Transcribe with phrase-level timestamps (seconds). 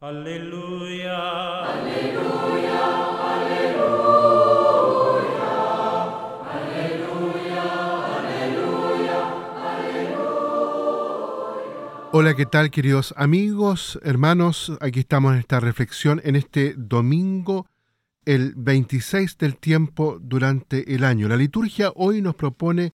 [0.00, 1.64] Aleluya.
[1.64, 2.82] Aleluya.
[3.34, 4.28] Aleluya.
[12.12, 14.78] Hola, ¿qué tal queridos amigos, hermanos?
[14.80, 17.66] Aquí estamos en esta reflexión en este domingo,
[18.24, 21.26] el 26 del tiempo durante el año.
[21.26, 22.92] La liturgia hoy nos propone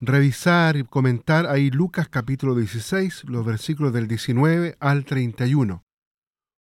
[0.00, 5.82] revisar y comentar ahí Lucas capítulo 16, los versículos del 19 al 31.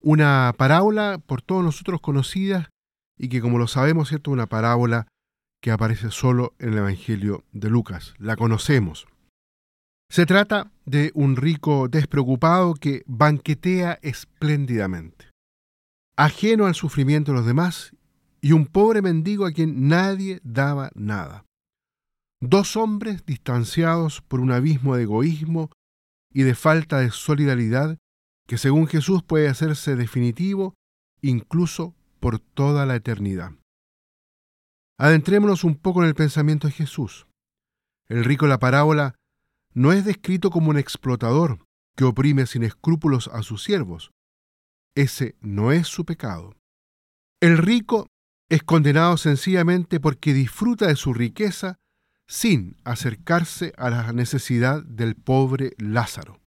[0.05, 2.69] Una parábola por todos nosotros conocida
[3.17, 4.29] y que como lo sabemos, ¿cierto?
[4.29, 5.07] Una parábola
[5.63, 8.13] que aparece solo en el Evangelio de Lucas.
[8.19, 9.07] La conocemos.
[10.11, 15.31] Se trata de un rico despreocupado que banquetea espléndidamente,
[16.15, 17.91] ajeno al sufrimiento de los demás,
[18.41, 21.45] y un pobre mendigo a quien nadie daba nada.
[22.39, 25.71] Dos hombres distanciados por un abismo de egoísmo
[26.31, 27.97] y de falta de solidaridad
[28.47, 30.75] que según Jesús puede hacerse definitivo
[31.21, 33.51] incluso por toda la eternidad.
[34.97, 37.27] Adentrémonos un poco en el pensamiento de Jesús.
[38.07, 39.15] El rico la parábola
[39.73, 44.11] no es descrito como un explotador que oprime sin escrúpulos a sus siervos.
[44.95, 46.55] Ese no es su pecado.
[47.41, 48.07] El rico
[48.49, 51.77] es condenado sencillamente porque disfruta de su riqueza
[52.27, 56.39] sin acercarse a la necesidad del pobre Lázaro.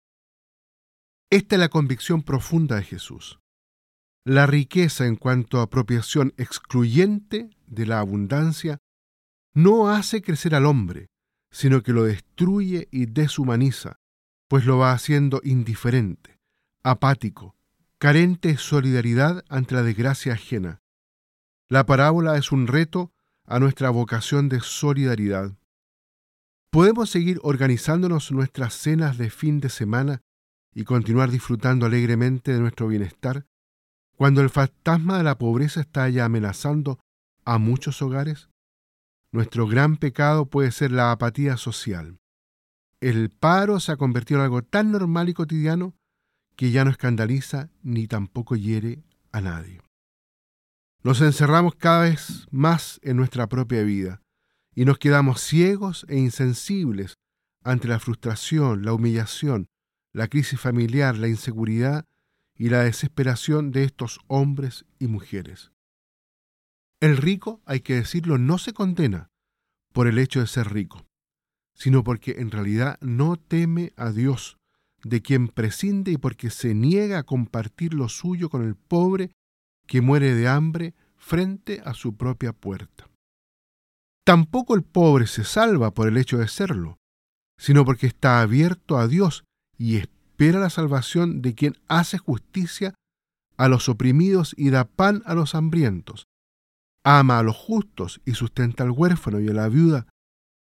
[1.29, 3.39] Esta es la convicción profunda de Jesús.
[4.23, 8.77] La riqueza en cuanto a apropiación excluyente de la abundancia
[9.53, 11.09] no hace crecer al hombre,
[11.51, 13.99] sino que lo destruye y deshumaniza,
[14.47, 16.39] pues lo va haciendo indiferente,
[16.81, 17.55] apático,
[17.97, 20.81] carente de solidaridad ante la desgracia ajena.
[21.67, 23.11] La parábola es un reto
[23.43, 25.57] a nuestra vocación de solidaridad.
[26.69, 30.21] Podemos seguir organizándonos nuestras cenas de fin de semana
[30.77, 33.47] y continuar disfrutando alegremente de nuestro bienestar
[34.15, 36.99] cuando el fantasma de la pobreza está ya amenazando
[37.45, 38.51] a muchos hogares?
[39.31, 42.19] Nuestro gran pecado puede ser la apatía social.
[43.01, 45.95] El paro se ha convertido en algo tan normal y cotidiano
[46.55, 49.81] que ya no escandaliza ni tampoco hiere a nadie.
[51.01, 54.21] Nos encerramos cada vez más en nuestra propia vida
[54.75, 57.15] y nos quedamos ciegos e insensibles
[57.63, 59.65] ante la frustración, la humillación,
[60.17, 62.07] la crisis familiar, la inseguridad
[62.55, 65.71] y la desesperación de estos hombres y mujeres.
[66.99, 69.29] El rico, hay que decirlo, no se condena
[69.93, 71.05] por el hecho de ser rico,
[71.75, 74.57] sino porque en realidad no teme a Dios,
[75.03, 79.29] de quien prescinde y porque se niega a compartir lo suyo con el pobre
[79.85, 83.07] que muere de hambre frente a su propia puerta.
[84.25, 86.97] Tampoco el pobre se salva por el hecho de serlo,
[87.59, 89.43] sino porque está abierto a Dios
[89.77, 92.93] y espera la salvación de quien hace justicia
[93.57, 96.27] a los oprimidos y da pan a los hambrientos,
[97.03, 100.07] ama a los justos y sustenta al huérfano y a la viuda,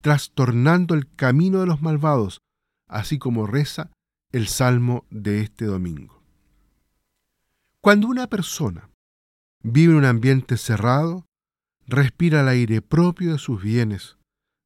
[0.02, 2.40] trastornando el camino de los malvados,
[2.88, 3.92] así como reza
[4.32, 6.24] el salmo de este domingo.
[7.81, 8.90] Cuando una persona
[9.64, 11.26] vive en un ambiente cerrado,
[11.88, 14.18] respira el aire propio de sus bienes,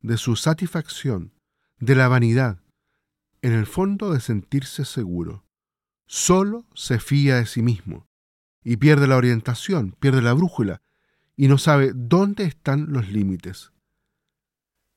[0.01, 1.33] de su satisfacción,
[1.79, 2.62] de la vanidad,
[3.43, 5.45] en el fondo de sentirse seguro.
[6.07, 8.07] Solo se fía de sí mismo
[8.63, 10.81] y pierde la orientación, pierde la brújula
[11.35, 13.71] y no sabe dónde están los límites.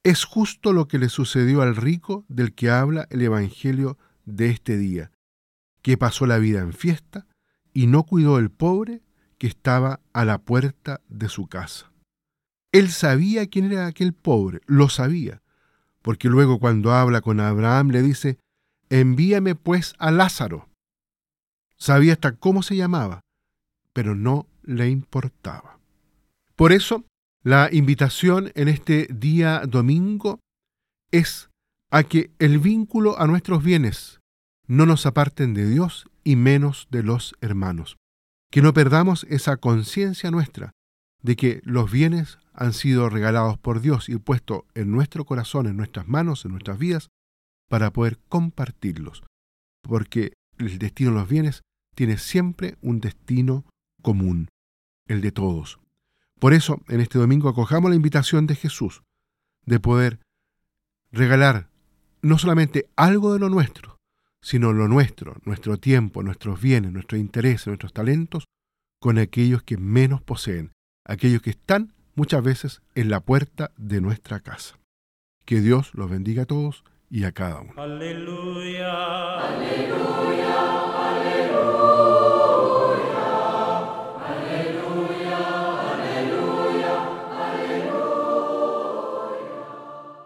[0.05, 4.77] Es justo lo que le sucedió al rico del que habla el Evangelio de este
[4.77, 5.11] día,
[5.83, 7.27] que pasó la vida en fiesta
[7.73, 9.03] y no cuidó el pobre
[9.39, 11.91] que estaba a la puerta de su casa.
[12.71, 15.43] Él sabía quién era aquel pobre, lo sabía,
[16.06, 18.39] porque luego cuando habla con Abraham le dice,
[18.91, 20.69] envíame pues a Lázaro.
[21.78, 23.22] Sabía hasta cómo se llamaba,
[23.93, 25.81] pero no le importaba.
[26.55, 27.05] Por eso,
[27.43, 30.39] la invitación en este día domingo
[31.11, 31.50] es
[31.91, 34.21] a que el vínculo a nuestros bienes
[34.69, 37.97] no nos aparten de Dios y menos de los hermanos.
[38.53, 40.70] Que no perdamos esa conciencia nuestra
[41.23, 45.77] de que los bienes han sido regalados por Dios y puestos en nuestro corazón, en
[45.77, 47.09] nuestras manos, en nuestras vidas,
[47.69, 49.23] para poder compartirlos.
[49.83, 51.63] Porque el destino de los bienes
[51.95, 53.65] tiene siempre un destino
[54.03, 54.49] común,
[55.07, 55.79] el de todos.
[56.39, 59.03] Por eso, en este domingo acojamos la invitación de Jesús
[59.65, 60.21] de poder
[61.11, 61.69] regalar
[62.23, 63.99] no solamente algo de lo nuestro,
[64.41, 68.45] sino lo nuestro, nuestro tiempo, nuestros bienes, nuestros intereses, nuestros talentos,
[69.01, 70.73] con aquellos que menos poseen,
[71.06, 74.79] aquellos que están muchas veces en la puerta de nuestra casa.
[75.44, 77.73] Que Dios los bendiga a todos y a cada uno.
[77.76, 79.38] Aleluya.
[79.41, 80.66] Aleluya.